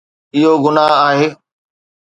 اهو 0.35 0.51
گناهه 0.63 0.95
آهي 1.07 1.27